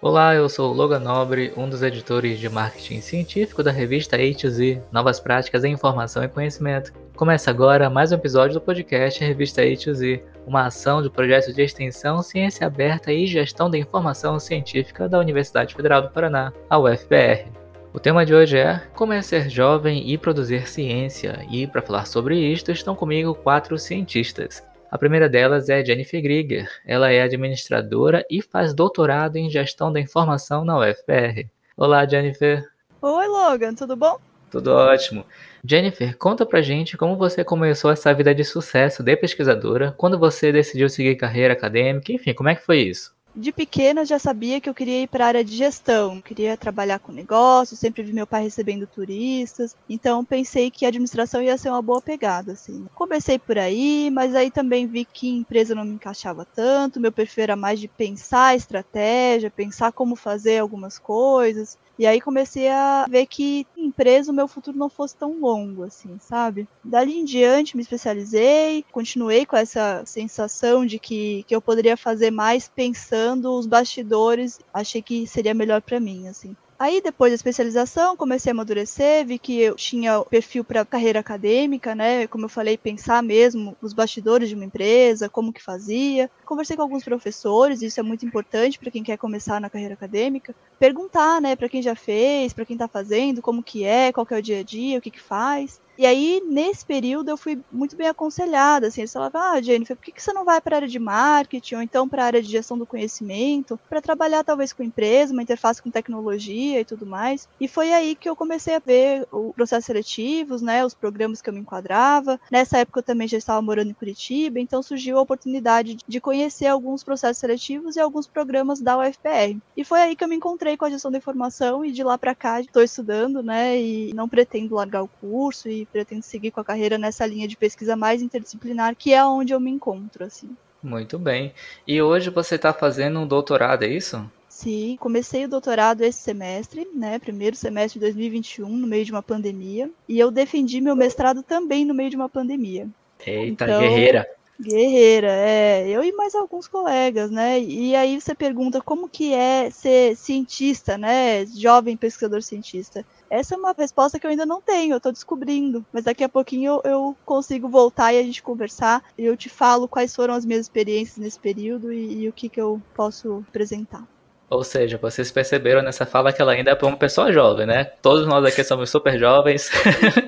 [0.00, 4.80] Olá, eu sou o Logan Nobre, um dos editores de marketing científico da revista A2Z,
[4.92, 6.92] Novas Práticas em Informação e Conhecimento.
[7.16, 12.22] Começa agora mais um episódio do podcast Revista A2Z, uma ação do projeto de extensão
[12.22, 17.50] Ciência Aberta e Gestão da Informação Científica da Universidade Federal do Paraná, a UFPR.
[17.92, 22.06] O tema de hoje é Como é ser jovem e produzir ciência, e para falar
[22.06, 24.62] sobre isto estão comigo quatro cientistas.
[24.90, 26.66] A primeira delas é Jennifer Grieger.
[26.86, 31.46] Ela é administradora e faz doutorado em gestão da informação na UFPR.
[31.76, 32.64] Olá, Jennifer.
[33.02, 34.18] Oi, Logan, tudo bom?
[34.50, 35.26] Tudo ótimo.
[35.62, 40.50] Jennifer, conta pra gente como você começou essa vida de sucesso de pesquisadora, quando você
[40.50, 43.14] decidiu seguir carreira acadêmica, enfim, como é que foi isso?
[43.38, 46.98] De pequena já sabia que eu queria ir para a área de gestão, queria trabalhar
[46.98, 51.70] com negócios, sempre vi meu pai recebendo turistas, então pensei que a administração ia ser
[51.70, 52.86] uma boa pegada, assim.
[52.94, 57.44] Comecei por aí, mas aí também vi que empresa não me encaixava tanto, meu perfil
[57.44, 63.26] era mais de pensar estratégia, pensar como fazer algumas coisas, e aí comecei a ver
[63.26, 66.68] que empresa o meu futuro não fosse tão longo, assim, sabe?
[66.84, 72.30] Dali em diante me especializei, continuei com essa sensação de que, que eu poderia fazer
[72.30, 76.56] mais pensando os bastidores, achei que seria melhor para mim, assim.
[76.80, 81.92] Aí, depois da especialização, comecei a amadurecer, vi que eu tinha perfil para carreira acadêmica,
[81.92, 82.28] né?
[82.28, 86.30] Como eu falei, pensar mesmo os bastidores de uma empresa, como que fazia.
[86.44, 90.54] Conversei com alguns professores, isso é muito importante para quem quer começar na carreira acadêmica.
[90.78, 94.34] Perguntar, né, para quem já fez, para quem está fazendo, como que é, qual que
[94.34, 95.80] é o dia a dia, o que que faz.
[95.98, 100.04] E aí, nesse período, eu fui muito bem aconselhada, assim, eles falavam, ah, Jennifer, por
[100.04, 102.40] que, que você não vai para a área de marketing, ou então para a área
[102.40, 107.04] de gestão do conhecimento, para trabalhar talvez com empresa, uma interface com tecnologia e tudo
[107.04, 107.48] mais.
[107.60, 111.50] E foi aí que eu comecei a ver os processos seletivos, né, os programas que
[111.50, 112.40] eu me enquadrava.
[112.48, 116.66] Nessa época eu também já estava morando em Curitiba, então surgiu a oportunidade de conhecer
[116.66, 119.58] alguns processos seletivos e alguns programas da UFPR.
[119.76, 122.16] E foi aí que eu me encontrei com a gestão da informação e de lá
[122.16, 126.60] para cá estou estudando, né, e não pretendo largar o curso e pretendo seguir com
[126.60, 130.50] a carreira nessa linha de pesquisa mais interdisciplinar, que é onde eu me encontro, assim.
[130.82, 131.52] Muito bem.
[131.86, 134.30] E hoje você está fazendo um doutorado, é isso?
[134.48, 139.22] Sim, comecei o doutorado esse semestre, né, primeiro semestre de 2021, no meio de uma
[139.22, 142.88] pandemia, e eu defendi meu mestrado também no meio de uma pandemia.
[143.24, 144.26] Eita, então, guerreira!
[144.60, 147.60] Guerreira, é, eu e mais alguns colegas, né?
[147.60, 151.46] E aí você pergunta como que é ser cientista, né?
[151.46, 153.04] Jovem pesquisador cientista.
[153.30, 155.86] Essa é uma resposta que eu ainda não tenho, eu tô descobrindo.
[155.92, 159.04] Mas daqui a pouquinho eu, eu consigo voltar e a gente conversar.
[159.16, 162.48] E eu te falo quais foram as minhas experiências nesse período e, e o que,
[162.48, 164.04] que eu posso apresentar.
[164.50, 167.84] Ou seja, vocês perceberam nessa fala que ela ainda é para uma pessoa jovem, né?
[168.00, 169.70] Todos nós aqui somos super jovens,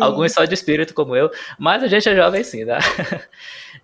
[0.00, 2.78] alguns só de espírito como eu, mas a gente é jovem sim, tá?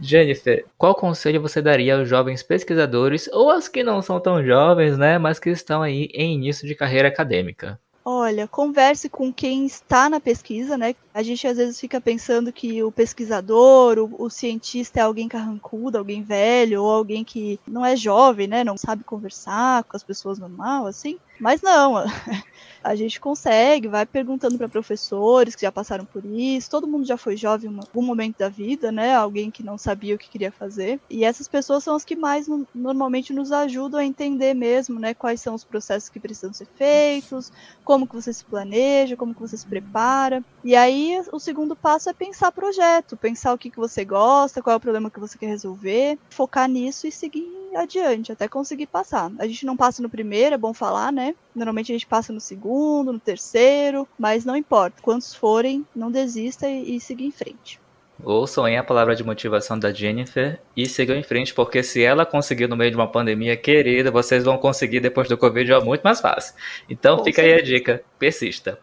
[0.01, 4.97] Jennifer, qual conselho você daria aos jovens pesquisadores ou aos que não são tão jovens,
[4.97, 7.79] né, mas que estão aí em início de carreira acadêmica?
[8.05, 10.95] Olha, converse com quem está na pesquisa, né?
[11.13, 15.99] A gente às vezes fica pensando que o pesquisador, o, o, cientista é alguém carrancudo,
[15.99, 18.63] alguém velho, ou alguém que não é jovem, né?
[18.63, 21.19] Não sabe conversar com as pessoas normal, assim.
[21.41, 21.95] Mas não,
[22.85, 26.71] a gente consegue, vai perguntando para professores que já passaram por isso.
[26.71, 29.15] Todo mundo já foi jovem em algum momento da vida, né?
[29.15, 31.01] Alguém que não sabia o que queria fazer.
[31.09, 35.13] E essas pessoas são as que mais no, normalmente nos ajudam a entender mesmo, né?
[35.13, 37.51] Quais são os processos que precisam ser feitos,
[37.85, 40.45] como que você se planeja, como que você se prepara.
[40.63, 41.00] E aí
[41.33, 44.81] o segundo passo é pensar projeto, pensar o que, que você gosta, qual é o
[44.81, 49.31] problema que você quer resolver, focar nisso e seguir adiante, até conseguir passar.
[49.39, 51.35] A gente não passa no primeiro, é bom falar, né?
[51.55, 55.01] Normalmente a gente passa no segundo, no terceiro, mas não importa.
[55.03, 57.81] Quantos forem, não desista e, e siga em frente.
[58.23, 62.27] Ouçam aí a palavra de motivação da Jennifer e sigam em frente, porque se ela
[62.27, 66.03] conseguiu no meio de uma pandemia querida, vocês vão conseguir depois do Covid é muito
[66.03, 66.55] mais fácil.
[66.89, 67.57] Então Com fica certeza.
[67.57, 68.79] aí a dica, persista.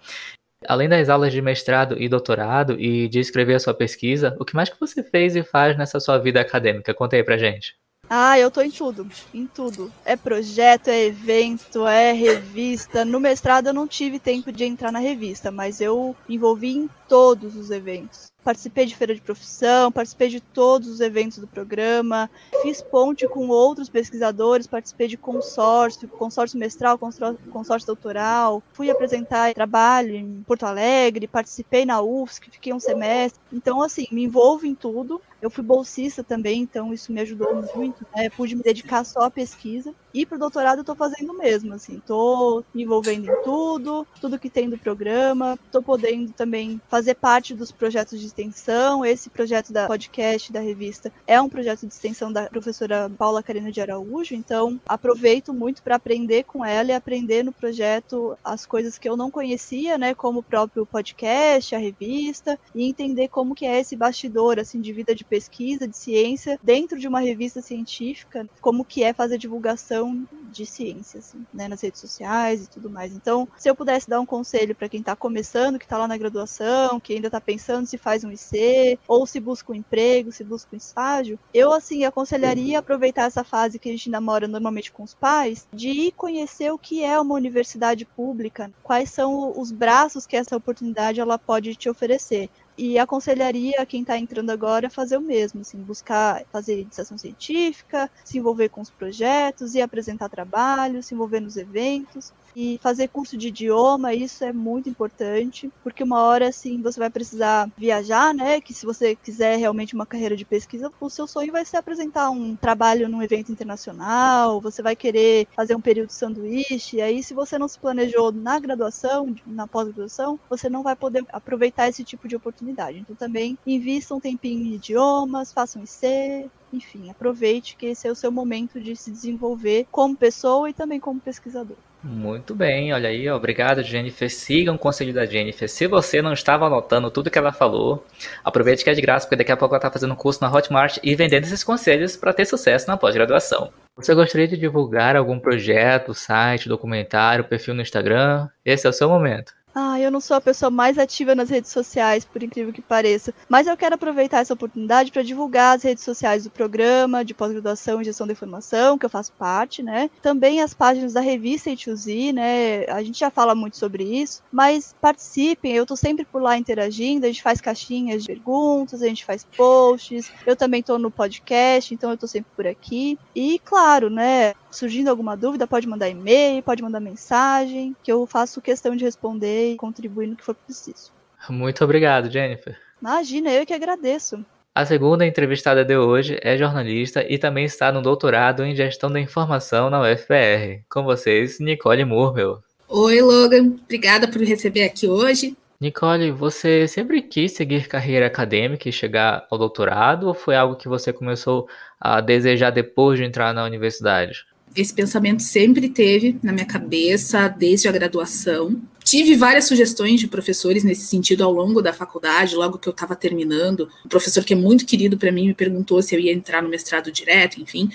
[0.65, 4.55] Além das aulas de mestrado e doutorado e de escrever a sua pesquisa, o que
[4.55, 6.93] mais que você fez e faz nessa sua vida acadêmica?
[6.93, 7.75] Conta aí pra gente.
[8.09, 9.91] Ah, eu tô em tudo, em tudo.
[10.05, 13.03] É projeto, é evento, é revista.
[13.03, 17.55] No mestrado eu não tive tempo de entrar na revista, mas eu envolvi em todos
[17.55, 22.29] os eventos participei de feira de profissão, participei de todos os eventos do programa,
[22.61, 30.15] fiz ponte com outros pesquisadores, participei de consórcio, consórcio mestral, consórcio doutoral, fui apresentar trabalho
[30.15, 33.41] em Porto Alegre, participei na UFSC, fiquei um semestre.
[33.51, 35.21] Então, assim, me envolvo em tudo.
[35.41, 38.05] Eu fui bolsista também, então isso me ajudou muito.
[38.15, 38.29] Né?
[38.29, 39.93] Pude me dedicar só à pesquisa.
[40.13, 44.07] E para o doutorado eu estou fazendo o mesmo, assim, estou me envolvendo em tudo,
[44.19, 49.05] tudo que tem do programa, estou podendo também fazer parte dos projetos de extensão.
[49.05, 53.71] Esse projeto da podcast da revista é um projeto de extensão da professora Paula Carina
[53.71, 58.97] de Araújo, então aproveito muito para aprender com ela e aprender no projeto as coisas
[58.97, 63.65] que eu não conhecia, né, como o próprio podcast, a revista, e entender como que
[63.67, 68.47] é esse bastidor assim de vida de pesquisa, de ciência dentro de uma revista científica,
[68.61, 73.13] como que é fazer divulgação de ciência, assim, né, nas redes sociais e tudo mais.
[73.13, 76.17] Então, se eu pudesse dar um conselho para quem está começando, que está lá na
[76.17, 80.43] graduação, que ainda está pensando se faz um IC, ou se busca um emprego, se
[80.43, 85.03] busca um estágio, eu, assim, aconselharia aproveitar essa fase que a gente namora normalmente com
[85.03, 90.25] os pais, de ir conhecer o que é uma universidade pública, quais são os braços
[90.25, 95.17] que essa oportunidade ela pode te oferecer e aconselharia quem está entrando agora a fazer
[95.17, 101.01] o mesmo, assim, buscar fazer iniciação científica, se envolver com os projetos e apresentar trabalho,
[101.03, 106.23] se envolver nos eventos e fazer curso de idioma, isso é muito importante, porque uma
[106.23, 108.59] hora assim você vai precisar viajar, né?
[108.59, 112.31] Que se você quiser realmente uma carreira de pesquisa, o seu sonho vai ser apresentar
[112.31, 117.21] um trabalho num evento internacional, você vai querer fazer um período de sanduíche, e aí
[117.21, 122.03] se você não se planejou na graduação, na pós-graduação, você não vai poder aproveitar esse
[122.03, 122.97] tipo de oportunidade.
[122.97, 128.11] Então também invista um tempinho em idiomas, faça um IC, enfim, aproveite que esse é
[128.11, 131.77] o seu momento de se desenvolver como pessoa e também como pesquisador.
[132.03, 134.29] Muito bem, olha aí, obrigado Jennifer.
[134.29, 135.67] Siga o conselho da Jennifer.
[135.67, 138.05] Se você não estava anotando tudo que ela falou,
[138.43, 140.51] aproveite que é de graça, porque daqui a pouco ela está fazendo um curso na
[140.51, 143.71] Hotmart e vendendo esses conselhos para ter sucesso na pós-graduação.
[143.95, 148.47] Você gostaria de divulgar algum projeto, site, documentário, perfil no Instagram?
[148.63, 149.56] Esse é o seu momento.
[149.79, 153.31] Ah, eu não sou a pessoa mais ativa nas redes sociais, por incrível que pareça.
[153.47, 158.01] Mas eu quero aproveitar essa oportunidade para divulgar as redes sociais do programa de pós-graduação
[158.01, 160.09] em gestão da informação, que eu faço parte, né?
[160.19, 162.85] Também as páginas da revista E2Z, né?
[162.87, 167.27] A gente já fala muito sobre isso, mas participem, eu tô sempre por lá interagindo,
[167.27, 171.93] a gente faz caixinhas de perguntas, a gente faz posts, eu também tô no podcast,
[171.93, 173.19] então eu tô sempre por aqui.
[173.35, 174.55] E claro, né?
[174.77, 179.73] Surgindo alguma dúvida, pode mandar e-mail, pode mandar mensagem, que eu faço questão de responder
[179.73, 181.11] e contribuir no que for preciso.
[181.49, 182.77] Muito obrigado, Jennifer.
[183.01, 184.45] Imagina, eu que agradeço.
[184.73, 189.19] A segunda entrevistada de hoje é jornalista e também está no doutorado em gestão da
[189.19, 190.83] informação na UFPR.
[190.87, 192.61] Com vocês, Nicole Murmel.
[192.87, 193.75] Oi, Logan.
[193.83, 195.57] Obrigada por me receber aqui hoje.
[195.79, 200.87] Nicole, você sempre quis seguir carreira acadêmica e chegar ao doutorado ou foi algo que
[200.87, 201.67] você começou
[201.99, 204.45] a desejar depois de entrar na universidade?
[204.75, 208.79] Esse pensamento sempre teve na minha cabeça desde a graduação.
[209.03, 213.15] Tive várias sugestões de professores nesse sentido ao longo da faculdade, logo que eu estava
[213.15, 213.87] terminando.
[214.05, 216.67] Um professor que é muito querido para mim me perguntou se eu ia entrar no
[216.67, 217.89] mestrado direto, enfim.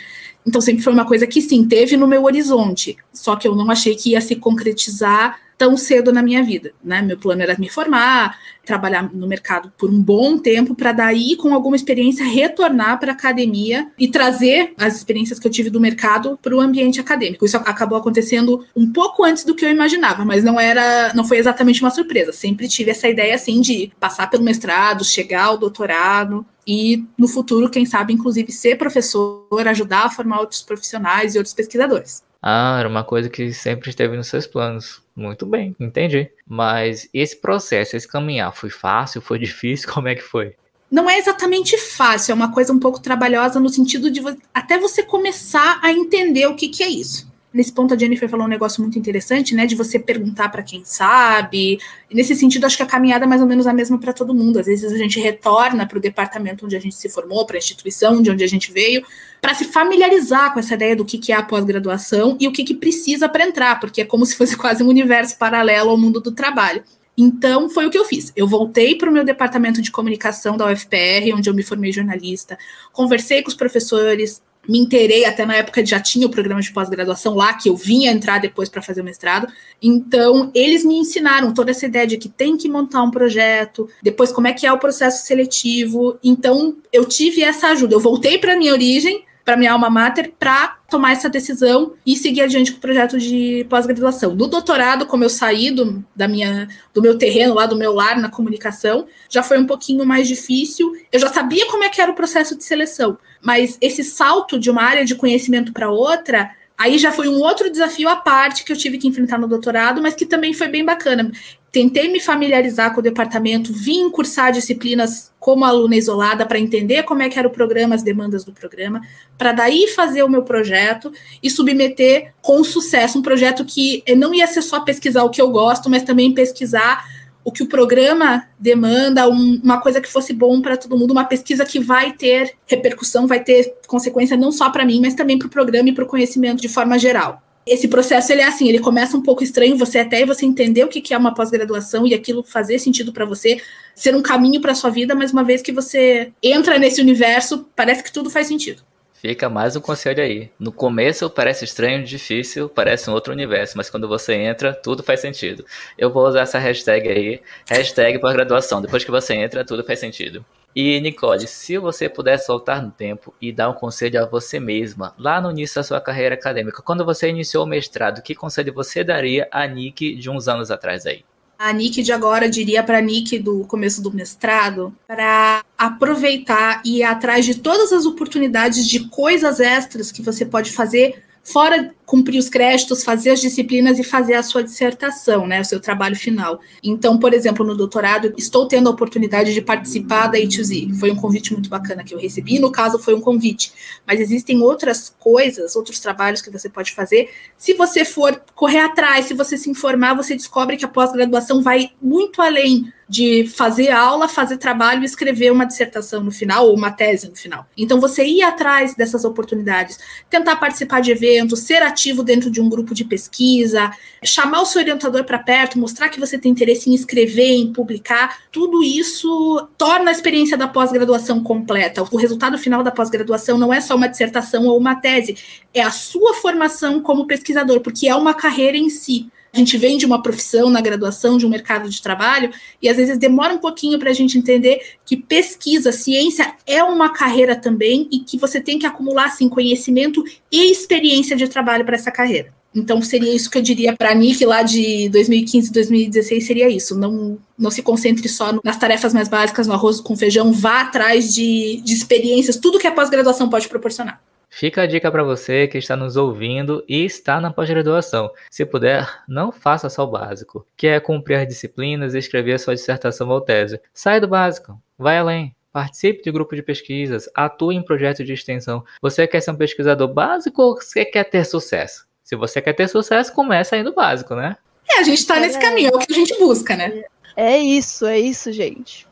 [0.46, 3.70] Então sempre foi uma coisa que sim, teve no meu horizonte, só que eu não
[3.70, 7.00] achei que ia se concretizar tão cedo na minha vida, né?
[7.00, 8.36] Meu plano era me formar,
[8.66, 13.14] trabalhar no mercado por um bom tempo, para daí, com alguma experiência, retornar para a
[13.14, 17.44] academia e trazer as experiências que eu tive do mercado para o ambiente acadêmico.
[17.44, 21.38] Isso acabou acontecendo um pouco antes do que eu imaginava, mas não era, não foi
[21.38, 22.32] exatamente uma surpresa.
[22.32, 27.70] Sempre tive essa ideia assim de passar pelo mestrado, chegar ao doutorado e no futuro,
[27.70, 32.24] quem sabe, inclusive ser professor, ajudar a formar outros profissionais e outros pesquisadores.
[32.42, 35.00] Ah, era uma coisa que sempre esteve nos seus planos.
[35.14, 36.28] Muito bem, entendi.
[36.46, 39.92] Mas esse processo, esse caminhar, foi fácil, foi difícil?
[39.92, 40.56] Como é que foi?
[40.90, 44.20] Não é exatamente fácil, é uma coisa um pouco trabalhosa no sentido de
[44.52, 47.31] até você começar a entender o que, que é isso.
[47.52, 49.66] Nesse ponto, a Jennifer falou um negócio muito interessante, né?
[49.66, 51.78] De você perguntar para quem sabe.
[52.10, 54.34] E nesse sentido, acho que a caminhada é mais ou menos a mesma para todo
[54.34, 54.58] mundo.
[54.58, 57.58] Às vezes a gente retorna para o departamento onde a gente se formou, para a
[57.58, 59.04] instituição de onde a gente veio,
[59.40, 62.64] para se familiarizar com essa ideia do que, que é a pós-graduação e o que,
[62.64, 66.20] que precisa para entrar, porque é como se fosse quase um universo paralelo ao mundo
[66.20, 66.82] do trabalho.
[67.16, 68.32] Então, foi o que eu fiz.
[68.34, 72.58] Eu voltei para o meu departamento de comunicação da UFPR, onde eu me formei jornalista,
[72.92, 77.34] conversei com os professores, me inteirei até na época já tinha o programa de pós-graduação
[77.34, 79.46] lá que eu vinha entrar depois para fazer o mestrado.
[79.80, 84.30] Então, eles me ensinaram toda essa ideia de que tem que montar um projeto, depois
[84.30, 86.16] como é que é o processo seletivo.
[86.22, 87.94] Então, eu tive essa ajuda.
[87.94, 92.42] Eu voltei para minha origem, para minha alma mater para tomar essa decisão e seguir
[92.42, 94.34] adiante com o projeto de pós-graduação.
[94.34, 98.20] No doutorado, como eu saí do, da minha, do meu terreno lá, do meu lar
[98.20, 100.92] na comunicação, já foi um pouquinho mais difícil.
[101.10, 104.70] Eu já sabia como é que era o processo de seleção, mas esse salto de
[104.70, 106.50] uma área de conhecimento para outra
[106.82, 110.02] Aí já foi um outro desafio à parte que eu tive que enfrentar no doutorado,
[110.02, 111.30] mas que também foi bem bacana.
[111.72, 117.22] Tentei me familiarizar com o departamento, vim cursar disciplinas como aluna isolada para entender como
[117.22, 119.00] é que era o programa, as demandas do programa,
[119.38, 121.10] para daí fazer o meu projeto
[121.42, 125.50] e submeter com sucesso um projeto que não ia ser só pesquisar o que eu
[125.50, 127.04] gosto, mas também pesquisar
[127.42, 131.24] o que o programa demanda, um, uma coisa que fosse bom para todo mundo, uma
[131.24, 135.46] pesquisa que vai ter repercussão, vai ter consequência não só para mim, mas também para
[135.46, 138.78] o programa e para o conhecimento de forma geral esse processo ele é assim, ele
[138.78, 142.42] começa um pouco estranho, você até você entender o que é uma pós-graduação e aquilo
[142.42, 143.60] fazer sentido para você,
[143.94, 148.02] ser um caminho para sua vida, mas uma vez que você entra nesse universo, parece
[148.02, 148.82] que tudo faz sentido.
[149.14, 150.50] Fica mais um conselho aí.
[150.58, 155.20] No começo parece estranho, difícil, parece um outro universo, mas quando você entra, tudo faz
[155.20, 155.64] sentido.
[155.96, 157.40] Eu vou usar essa hashtag aí,
[157.70, 158.82] hashtag pós-graduação.
[158.82, 160.44] Depois que você entra, tudo faz sentido.
[160.74, 165.14] E Nicole, se você pudesse voltar no tempo e dar um conselho a você mesma,
[165.18, 169.04] lá no início da sua carreira acadêmica, quando você iniciou o mestrado, que conselho você
[169.04, 171.24] daria a Nick de uns anos atrás aí?
[171.58, 176.98] A Nick de agora diria para a Nick do começo do mestrado para aproveitar e
[176.98, 182.38] ir atrás de todas as oportunidades de coisas extras que você pode fazer fora cumprir
[182.38, 186.60] os créditos, fazer as disciplinas e fazer a sua dissertação, né, o seu trabalho final.
[186.84, 190.94] Então, por exemplo, no doutorado, estou tendo a oportunidade de participar da A2Z.
[191.00, 193.72] Foi um convite muito bacana que eu recebi, no caso foi um convite.
[194.06, 197.30] Mas existem outras coisas, outros trabalhos que você pode fazer.
[197.56, 201.92] Se você for correr atrás, se você se informar, você descobre que a pós-graduação vai
[201.98, 206.90] muito além de fazer aula, fazer trabalho e escrever uma dissertação no final ou uma
[206.90, 207.66] tese no final.
[207.76, 209.98] Então, você ir atrás dessas oportunidades,
[210.30, 213.92] tentar participar de eventos, ser ativo dentro de um grupo de pesquisa,
[214.24, 218.38] chamar o seu orientador para perto, mostrar que você tem interesse em escrever, em publicar,
[218.50, 222.02] tudo isso torna a experiência da pós-graduação completa.
[222.02, 225.36] O resultado final da pós-graduação não é só uma dissertação ou uma tese,
[225.72, 229.30] é a sua formação como pesquisador, porque é uma carreira em si.
[229.54, 232.96] A gente vem de uma profissão na graduação, de um mercado de trabalho, e às
[232.96, 238.08] vezes demora um pouquinho para a gente entender que pesquisa, ciência é uma carreira também
[238.10, 242.54] e que você tem que acumular assim, conhecimento e experiência de trabalho para essa carreira.
[242.74, 246.98] Então seria isso que eu diria para a NIC lá de 2015, 2016 seria isso.
[246.98, 251.34] Não, não se concentre só nas tarefas mais básicas, no arroz com feijão, vá atrás
[251.34, 254.22] de, de experiências, tudo que a pós-graduação pode proporcionar.
[254.54, 258.30] Fica a dica para você que está nos ouvindo e está na pós-graduação.
[258.50, 262.58] Se puder, não faça só o básico, que é cumprir as disciplinas e escrever a
[262.58, 263.80] sua dissertação ou tese.
[263.94, 265.56] Sai do básico, vai além.
[265.72, 268.84] Participe de grupo de pesquisas, atue em projetos de extensão.
[269.00, 272.06] Você quer ser um pesquisador básico ou você quer ter sucesso?
[272.22, 274.58] Se você quer ter sucesso, começa aí do básico, né?
[274.86, 277.02] É, a gente está nesse caminho, é o que a gente busca, né?
[277.34, 279.08] É isso, é isso, gente.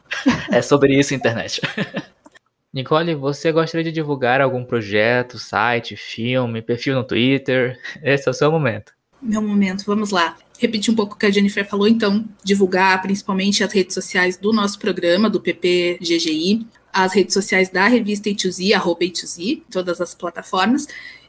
[0.52, 1.62] é sobre isso, internet.
[2.72, 7.76] Nicole, você gostaria de divulgar algum projeto, site, filme, perfil no Twitter?
[8.02, 8.92] Esse é o seu momento.
[9.20, 10.36] Meu momento, vamos lá.
[10.58, 14.52] Repetir um pouco o que a Jennifer falou, então, divulgar principalmente as redes sociais do
[14.52, 20.86] nosso programa, do PPGGI, as redes sociais da revista A2Z, arroba A2Z, todas as plataformas,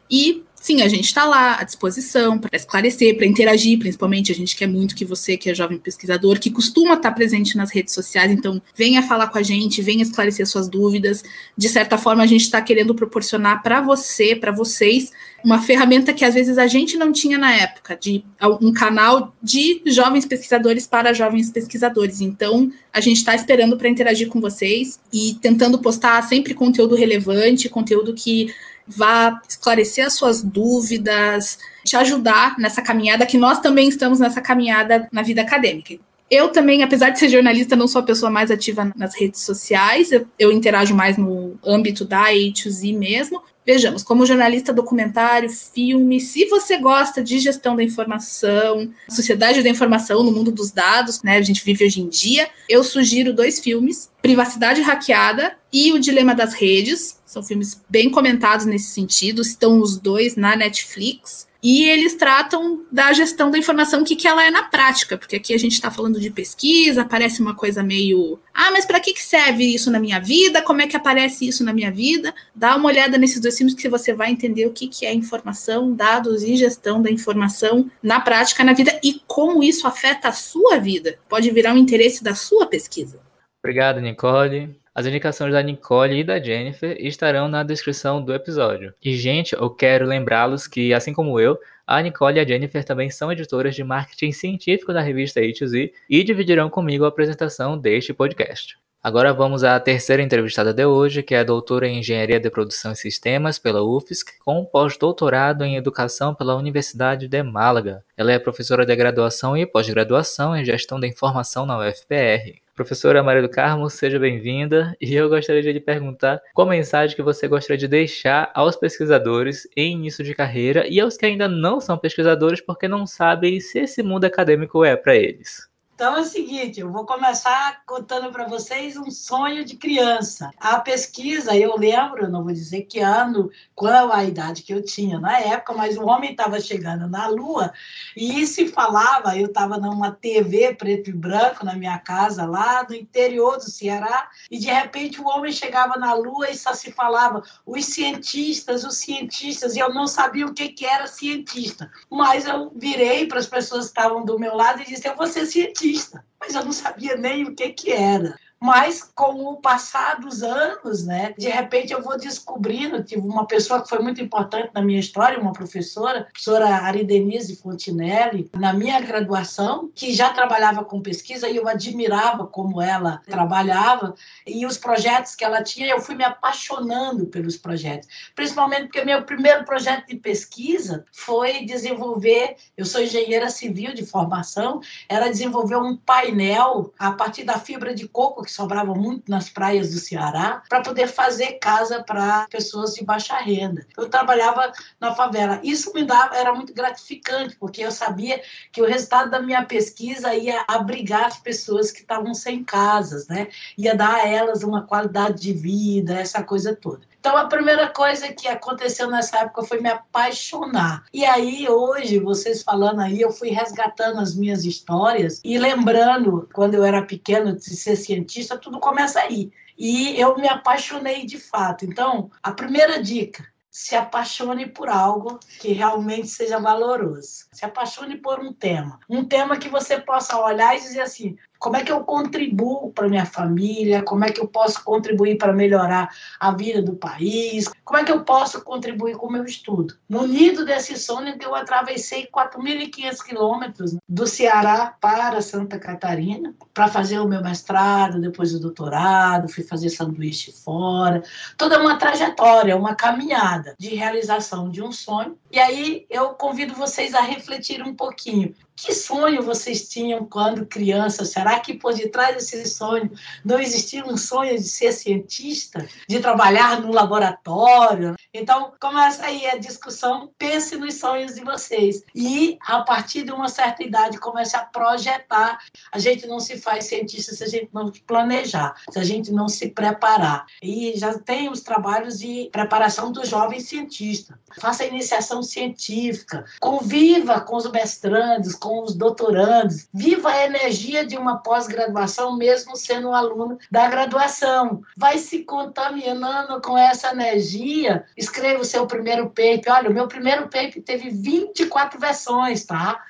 [0.10, 4.56] e sim, a gente está lá à disposição para esclarecer, para interagir, principalmente a gente
[4.56, 7.94] quer muito que você, que é jovem pesquisador, que costuma estar tá presente nas redes
[7.94, 11.24] sociais, então venha falar com a gente, venha esclarecer suas dúvidas.
[11.58, 15.12] De certa forma, a gente está querendo proporcionar para você, para vocês,
[15.44, 18.24] uma ferramenta que às vezes a gente não tinha na época, de
[18.62, 22.22] um canal de jovens pesquisadores para jovens pesquisadores.
[22.22, 27.68] Então, a gente está esperando para interagir com vocês e tentando postar sempre conteúdo relevante,
[27.68, 28.54] conteúdo que
[28.88, 35.08] vá esclarecer as suas dúvidas, te ajudar nessa caminhada, que nós também estamos nessa caminhada
[35.12, 35.96] na vida acadêmica.
[36.32, 40.14] Eu também, apesar de ser jornalista, não sou a pessoa mais ativa nas redes sociais,
[40.14, 46.46] eu, eu interajo mais no âmbito da A2Z mesmo, Vejamos, como jornalista documentário, filme, se
[46.46, 51.42] você gosta de gestão da informação, sociedade da informação no mundo dos dados, né, a
[51.44, 56.56] gente vive hoje em dia, eu sugiro dois filmes, Privacidade Hackeada e O Dilema das
[56.56, 61.48] Redes, são filmes bem comentados nesse sentido, estão os dois na Netflix.
[61.64, 65.36] E eles tratam da gestão da informação, o que, que ela é na prática, porque
[65.36, 68.40] aqui a gente está falando de pesquisa, parece uma coisa meio.
[68.52, 70.62] Ah, mas para que, que serve isso na minha vida?
[70.64, 72.34] Como é que aparece isso na minha vida?
[72.56, 75.94] Dá uma olhada nesses dois filmes que você vai entender o que, que é informação,
[75.94, 80.80] dados e gestão da informação na prática, na vida e como isso afeta a sua
[80.80, 81.20] vida.
[81.30, 83.22] Pode virar um interesse da sua pesquisa.
[83.64, 84.81] Obrigado, Nicole.
[84.94, 88.94] As indicações da Nicole e da Jennifer estarão na descrição do episódio.
[89.02, 91.58] E, gente, eu quero lembrá-los que, assim como eu,
[91.88, 96.24] a Nicole e a Jennifer também são editoras de marketing científico da revista A2Z e
[96.24, 98.78] dividirão comigo a apresentação deste podcast.
[99.04, 102.92] Agora vamos à terceira entrevistada de hoje, que é a doutora em Engenharia de Produção
[102.92, 108.04] e Sistemas pela UFSC, com pós-doutorado em Educação pela Universidade de Málaga.
[108.16, 112.61] Ela é professora de graduação e pós-graduação em Gestão da Informação na UFPR.
[112.74, 114.96] Professora Maria do Carmo, seja bem-vinda.
[115.00, 119.68] E eu gostaria de lhe perguntar qual mensagem que você gostaria de deixar aos pesquisadores
[119.76, 123.80] em início de carreira e aos que ainda não são pesquisadores porque não sabem se
[123.80, 125.71] esse mundo acadêmico é para eles.
[126.02, 130.50] Então é o seguinte, eu vou começar contando para vocês um sonho de criança.
[130.60, 135.20] A pesquisa, eu lembro, não vou dizer que ano, qual a idade que eu tinha
[135.20, 137.72] na época, mas o homem estava chegando na Lua
[138.18, 142.96] e se falava, eu estava numa TV preto e branco na minha casa lá no
[142.96, 147.44] interior do Ceará e de repente o homem chegava na Lua e só se falava
[147.64, 151.92] os cientistas, os cientistas, e eu não sabia o que, que era cientista.
[152.10, 155.28] Mas eu virei para as pessoas que estavam do meu lado e disse, eu vou
[155.28, 155.91] ser cientista
[156.40, 158.38] mas eu não sabia nem o que, que era.
[158.62, 163.82] Mas com o passar dos anos, né, de repente eu vou descobrindo, tive uma pessoa
[163.82, 169.02] que foi muito importante na minha história, uma professora, a professora Aridenise Fontinelli, na minha
[169.02, 174.14] graduação, que já trabalhava com pesquisa e eu admirava como ela trabalhava.
[174.46, 179.24] E os projetos que ela tinha, eu fui me apaixonando pelos projetos, principalmente porque meu
[179.24, 185.98] primeiro projeto de pesquisa foi desenvolver, eu sou engenheira civil de formação, era desenvolver um
[185.98, 190.82] painel a partir da fibra de coco que sobrava muito nas praias do Ceará, para
[190.82, 193.88] poder fazer casa para pessoas de baixa renda.
[193.98, 195.62] Eu trabalhava na favela.
[195.64, 198.42] Isso me dava, era muito gratificante, porque eu sabia
[198.72, 203.48] que o resultado da minha pesquisa ia abrigar as pessoas que estavam sem casas, né?
[203.78, 207.11] Ia dar a elas uma qualidade de vida, essa coisa toda.
[207.22, 211.06] Então, a primeira coisa que aconteceu nessa época foi me apaixonar.
[211.14, 216.74] E aí, hoje, vocês falando aí, eu fui resgatando as minhas histórias e lembrando, quando
[216.74, 219.52] eu era pequeno, de ser cientista, tudo começa aí.
[219.78, 221.86] E eu me apaixonei de fato.
[221.86, 227.46] Então, a primeira dica, se apaixone por algo que realmente seja valoroso.
[227.52, 229.00] Se apaixone por um tema.
[229.08, 233.08] Um tema que você possa olhar e dizer assim: como é que eu contribuo para
[233.08, 234.02] minha família?
[234.02, 237.70] Como é que eu posso contribuir para melhorar a vida do país?
[237.86, 239.96] Como é que eu posso contribuir com o meu estudo?
[240.10, 247.20] No nido desse sonho, eu atravessei 4.500 quilômetros do Ceará para Santa Catarina para fazer
[247.20, 251.22] o meu mestrado, depois o doutorado, fui fazer sanduíche fora.
[251.58, 255.38] Toda uma trajetória, uma caminhada de realização de um sonho.
[255.52, 258.56] E aí eu convido vocês a refletir um pouquinho.
[258.84, 261.24] Que sonho vocês tinham quando criança?
[261.24, 263.12] Será que por detrás desse sonho
[263.46, 268.16] não existia um sonho de ser cientista, de trabalhar no laboratório?
[268.34, 272.02] Então, começa aí a discussão, pense nos sonhos de vocês.
[272.16, 275.60] E, a partir de uma certa idade, comece a projetar.
[275.92, 279.48] A gente não se faz cientista se a gente não planejar, se a gente não
[279.48, 280.48] se preparar.
[280.60, 284.40] E já tem os trabalhos de preparação do jovem cientista.
[284.60, 289.90] Faça iniciação científica, conviva com os mestrandos, com com os doutorandos.
[289.94, 294.82] Viva a energia de uma pós-graduação, mesmo sendo um aluno da graduação.
[294.96, 298.06] Vai se contaminando com essa energia.
[298.16, 299.74] Escreva o seu primeiro paper.
[299.74, 303.04] Olha, o meu primeiro paper teve 24 versões, tá?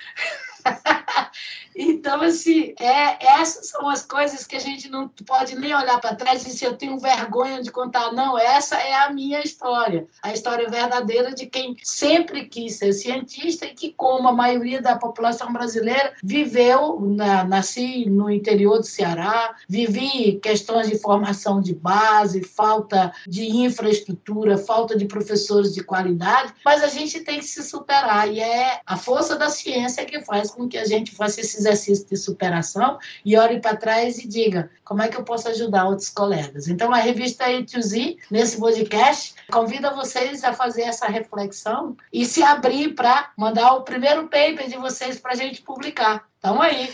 [1.76, 6.16] Então, assim, é, essas são as coisas que a gente não pode nem olhar para
[6.16, 8.12] trás e dizer eu tenho vergonha de contar.
[8.12, 10.08] Não, essa é a minha história.
[10.22, 14.98] A história verdadeira de quem sempre quis ser cientista e que, como a maioria da
[14.98, 22.44] população brasileira, viveu, na, nasci no interior do Ceará, vivi questões de formação de base,
[22.44, 28.32] falta de infraestrutura, falta de professores de qualidade, mas a gente tem que se superar
[28.32, 32.08] e é a força da ciência que faz com que a gente faça esse exercício
[32.08, 36.10] de superação e olhe para trás e diga como é que eu posso ajudar outros
[36.10, 36.68] colegas.
[36.68, 42.94] Então, a revista A2Z, nesse podcast, convida vocês a fazer essa reflexão e se abrir
[42.94, 46.28] para mandar o primeiro paper de vocês para a gente publicar.
[46.40, 46.90] Então, aí.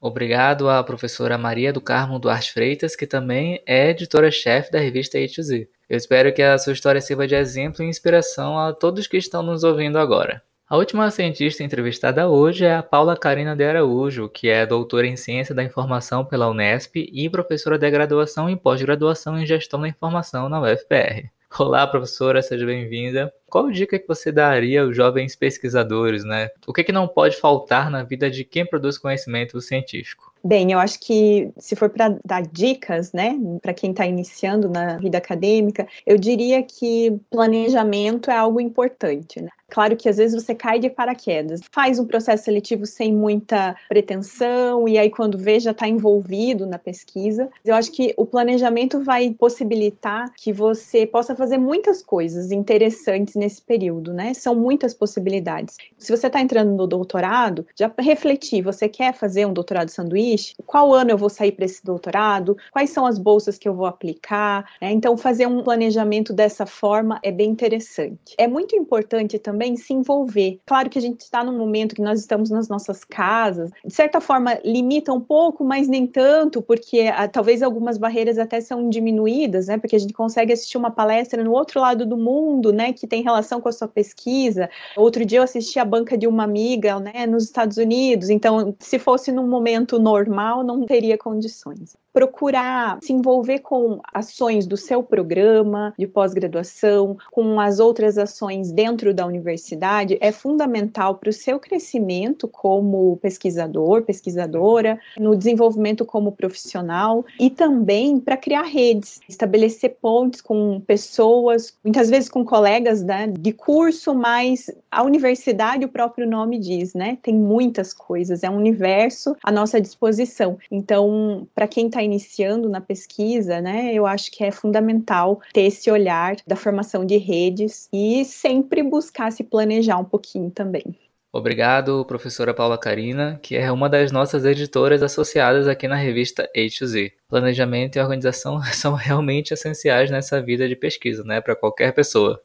[0.00, 5.68] Obrigado à professora Maria do Carmo Duarte Freitas, que também é editora-chefe da revista A2Z.
[5.88, 9.42] Eu espero que a sua história sirva de exemplo e inspiração a todos que estão
[9.42, 10.42] nos ouvindo agora.
[10.70, 15.16] A última cientista entrevistada hoje é a Paula Carina de Araújo, que é doutora em
[15.16, 20.46] Ciência da Informação pela Unesp e professora de graduação e pós-graduação em Gestão da Informação
[20.46, 21.30] na UFPR.
[21.58, 23.32] Olá, professora, seja bem-vinda.
[23.48, 26.50] Qual dica que você daria aos jovens pesquisadores, né?
[26.66, 30.30] O que, que não pode faltar na vida de quem produz conhecimento científico?
[30.44, 34.98] Bem, eu acho que se for para dar dicas, né, para quem está iniciando na
[34.98, 39.40] vida acadêmica, eu diria que planejamento é algo importante.
[39.40, 39.48] Né?
[39.70, 44.88] Claro que às vezes você cai de paraquedas, faz um processo seletivo sem muita pretensão,
[44.88, 47.50] e aí quando vê já está envolvido na pesquisa.
[47.64, 53.60] Eu acho que o planejamento vai possibilitar que você possa fazer muitas coisas interessantes nesse
[53.60, 54.32] período, né?
[54.32, 55.76] São muitas possibilidades.
[55.98, 60.54] Se você está entrando no doutorado, já refletir, você quer fazer um doutorado sanduíche?
[60.64, 62.56] Qual ano eu vou sair para esse doutorado?
[62.72, 64.64] Quais são as bolsas que eu vou aplicar?
[64.80, 68.34] É, então, fazer um planejamento dessa forma é bem interessante.
[68.38, 70.60] É muito importante também se envolver.
[70.66, 74.20] Claro que a gente está num momento que nós estamos nas nossas casas, de certa
[74.20, 79.66] forma limita um pouco, mas nem tanto, porque ah, talvez algumas barreiras até são diminuídas,
[79.66, 79.78] né?
[79.78, 82.92] Porque a gente consegue assistir uma palestra no outro lado do mundo, né?
[82.92, 84.68] Que tem relação com a sua pesquisa.
[84.96, 87.26] Outro dia eu assisti a banca de uma amiga, né?
[87.26, 88.30] Nos Estados Unidos.
[88.30, 94.76] Então, se fosse num momento normal, não teria condições procurar se envolver com ações do
[94.76, 101.32] seu programa de pós-graduação, com as outras ações dentro da universidade, é fundamental para o
[101.32, 109.98] seu crescimento como pesquisador, pesquisadora, no desenvolvimento como profissional e também para criar redes, estabelecer
[110.02, 116.28] pontes com pessoas, muitas vezes com colegas né, de curso, mas a universidade, o próprio
[116.28, 117.16] nome diz, né?
[117.22, 120.58] Tem muitas coisas, é um universo à nossa disposição.
[120.68, 125.90] Então, para quem está iniciando na pesquisa, né, eu acho que é fundamental ter esse
[125.90, 130.96] olhar da formação de redes e sempre buscar se planejar um pouquinho também.
[131.30, 137.12] Obrigado, professora Paula Carina, que é uma das nossas editoras associadas aqui na revista A2Z.
[137.28, 142.40] Planejamento e organização são realmente essenciais nessa vida de pesquisa, né, para qualquer pessoa.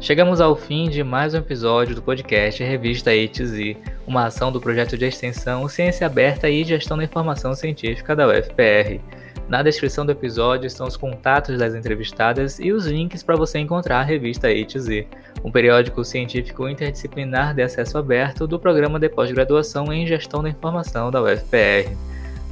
[0.00, 4.96] Chegamos ao fim de mais um episódio do podcast Revista A2Z, uma ação do projeto
[4.96, 9.00] de extensão Ciência Aberta e Gestão da Informação Científica da UFPR.
[9.48, 13.98] Na descrição do episódio estão os contatos das entrevistadas e os links para você encontrar
[13.98, 15.04] a revista A2Z,
[15.42, 21.10] um periódico científico interdisciplinar de acesso aberto do programa de pós-graduação em Gestão da Informação
[21.10, 21.90] da UFPR.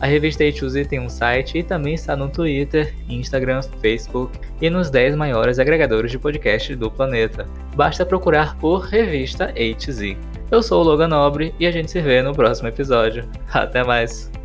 [0.01, 4.91] A revista A2Z tem um site e também está no Twitter, Instagram, Facebook e nos
[4.91, 7.47] 10 maiores agregadores de podcast do planeta.
[7.75, 10.17] Basta procurar por Revista A2Z.
[10.51, 13.29] Eu sou o Logan Nobre e a gente se vê no próximo episódio.
[13.53, 14.36] Até mais!